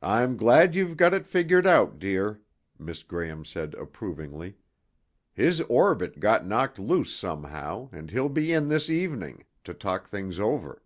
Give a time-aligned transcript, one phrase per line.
[0.00, 2.40] "I'm glad you've got it figured out, dear."
[2.78, 4.56] Miss Graham said approvingly.
[5.34, 10.40] "His orbit got knocked loose somehow, and he'll be in this evening, to talk things
[10.40, 10.80] over."